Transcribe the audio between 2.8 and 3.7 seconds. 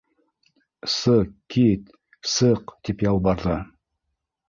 тип ялбарҙы.